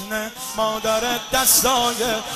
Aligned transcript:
اذن 0.00 0.30
مادرت 0.56 1.30
دستای 1.32 1.94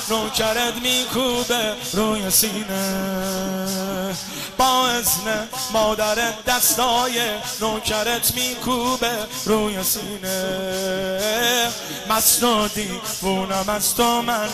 نوکرت 0.09 0.73
میکوبه 0.81 1.75
روی 1.93 2.29
سینه. 2.29 4.15
با 4.57 4.87
اذن 4.87 5.47
مادرت 5.71 6.45
دستای 6.45 7.21
نوکرت 7.61 8.35
میکوبه 8.35 9.17
روی 9.45 9.83
سینه. 9.83 11.69
مست 12.09 12.43
و 12.43 12.67
دیوونم 12.67 13.69
از 13.69 13.95
تو 13.95 14.21
من 14.21 14.49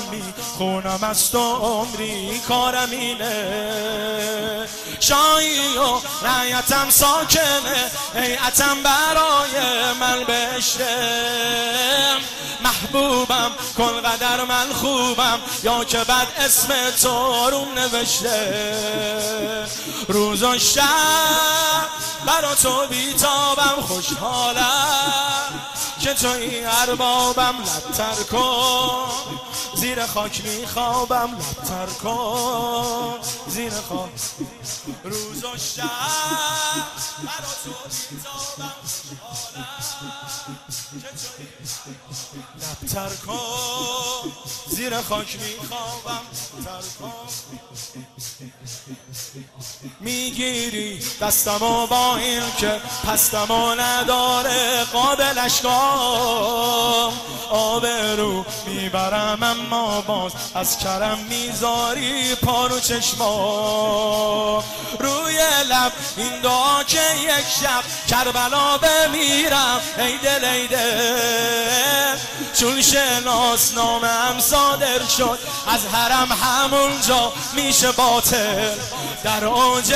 خونم 0.58 1.00
از 1.02 1.32
تو 1.32 1.56
عمری 1.56 2.40
کارم 2.48 2.92
اینه. 2.92 4.68
شایی 5.00 5.78
و 5.78 6.00
رعیتم 6.28 6.90
ساکنه 6.90 7.92
هیئتم 8.16 8.78
برای 8.84 9.94
من 10.00 10.24
بشته 10.24 11.71
محبوبم 12.82 13.52
کن 13.78 14.02
قدر 14.02 14.46
من 14.46 14.74
خوبم. 14.74 15.40
یا 15.64 15.84
که 15.84 15.98
بعد 15.98 16.28
اسم 16.38 16.92
تو 17.02 17.50
روم 17.50 17.68
نوشته. 17.74 19.68
روز 20.08 20.44
و 20.44 20.58
شب 20.58 20.82
برا 22.26 22.56
تو 22.56 22.88
بیتابم 22.88 23.82
خوشحالم. 23.82 25.62
که 26.00 26.14
تو 26.14 26.28
این 26.28 26.68
اربابم 26.68 27.56
لبتر 27.58 28.24
کن. 28.24 29.12
زیر 29.82 30.06
خاک 30.06 30.46
میخوابم 30.46 31.30
لبتر 31.38 31.86
کن. 31.86 33.20
زیر 33.48 33.72
خاک. 33.90 34.10
روز 35.04 35.44
و 35.44 35.58
شب 35.58 35.84
برا 37.24 37.54
تو 37.64 37.72
بیتابم 38.10 38.74
لبتر 42.62 43.16
کن. 43.16 44.32
زیر 44.68 45.02
خاک 45.02 45.38
میخوابم. 45.42 46.22
لبتر 46.58 46.88
کن. 47.00 47.12
می‌گیری 50.00 51.06
دستمو 51.22 51.88
با 51.88 52.16
این 52.18 52.44
که 52.58 52.82
پستمو 53.08 53.76
نداره 53.76 54.84
قابلش 54.84 55.62
کن. 55.62 57.14
آبرو 57.50 58.46
می‌برم 58.66 59.44
اما 59.72 60.02
باز 60.02 60.32
از 60.56 60.78
کرم 60.78 61.18
می‌ذاری 61.30 62.36
پارو 62.36 62.80
چشما 62.80 64.64
روی 65.00 65.38
لب 65.70 65.92
این 66.18 66.42
دعا 66.42 66.84
که 66.84 67.02
یک 67.16 67.46
شب 67.62 67.84
کربلا 68.08 68.78
بمیرم. 68.78 69.82
ای 69.98 70.18
دل 70.18 70.46
ای 70.46 70.68
دل. 70.68 72.18
چون 72.60 72.82
شناس 72.82 73.74
نامم 73.74 74.40
صادر 74.40 75.06
شد 75.18 75.40
از 75.68 75.86
حرم 75.86 76.32
همونجا 76.32 77.34
میشه 77.54 77.92
باطل. 77.92 78.76
در 79.24 79.46
اوج 79.46 79.96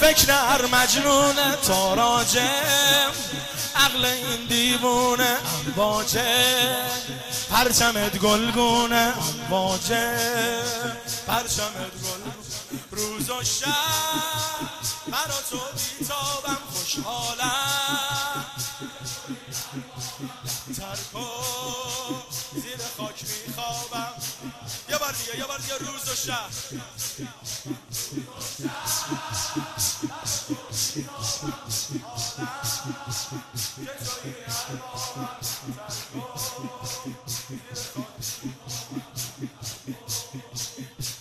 فکر 0.00 0.32
هر 0.32 0.66
مجنون 0.66 1.36
تاراجه 1.66 2.50
عقل 3.76 4.04
این 4.04 4.46
دیوونه 4.48 5.36
امواجه 5.66 6.76
پرچمت 7.50 8.18
گلگونه 8.18 9.12
امواجه 9.50 10.18
پرچمت 11.26 11.92
گل 12.04 12.30
روز 12.90 13.30
و 13.30 13.44
شب 13.44 13.66
برا 15.10 15.40
تو 15.50 15.58
بیتابم 15.98 16.58
خوشحالم. 16.72 18.27
ترکو 20.76 21.26
زیر 22.54 22.78
خاک 22.96 23.24
میخوابم. 23.46 24.12
یه 24.90 24.98
بار 24.98 25.12
دیگه 25.12 25.38
یه 25.38 25.44
بار 25.44 25.58
دیگه 25.58 25.78
روز 25.78 26.08
و 26.08 26.14
شب. 26.14 26.50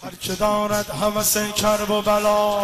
هر 0.04 0.16
که 0.16 0.36
دارد 0.36 0.90
حوث 0.90 1.38
کرب 1.38 1.92
و 1.92 2.02
بلا 2.02 2.64